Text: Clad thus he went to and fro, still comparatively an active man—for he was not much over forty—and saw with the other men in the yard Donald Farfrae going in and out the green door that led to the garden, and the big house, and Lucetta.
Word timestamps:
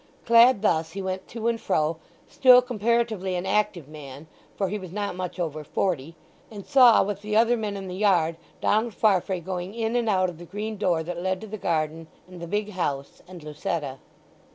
Clad 0.25 0.63
thus 0.63 0.93
he 0.93 1.01
went 1.03 1.27
to 1.27 1.47
and 1.47 1.61
fro, 1.61 1.97
still 2.27 2.59
comparatively 2.63 3.35
an 3.35 3.45
active 3.45 3.87
man—for 3.87 4.67
he 4.67 4.79
was 4.79 4.91
not 4.91 5.15
much 5.15 5.39
over 5.39 5.63
forty—and 5.63 6.65
saw 6.65 7.03
with 7.03 7.21
the 7.21 7.35
other 7.37 7.55
men 7.55 7.77
in 7.77 7.87
the 7.87 7.93
yard 7.95 8.35
Donald 8.61 8.95
Farfrae 8.95 9.41
going 9.41 9.75
in 9.75 9.95
and 9.95 10.09
out 10.09 10.35
the 10.39 10.45
green 10.45 10.75
door 10.75 11.03
that 11.03 11.21
led 11.21 11.39
to 11.41 11.45
the 11.47 11.55
garden, 11.55 12.07
and 12.27 12.41
the 12.41 12.47
big 12.47 12.71
house, 12.71 13.21
and 13.27 13.43
Lucetta. 13.43 13.99